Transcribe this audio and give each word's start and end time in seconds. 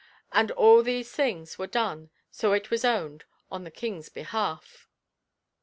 And 0.31 0.49
all 0.49 0.81
these 0.81 1.11
things 1.11 1.59
were 1.59 1.67
done, 1.67 2.09
so 2.31 2.53
it 2.53 2.71
was 2.71 2.83
owned, 2.83 3.23
on 3.51 3.65
the 3.65 3.69
King's 3.69 4.09
behalf." 4.09 4.89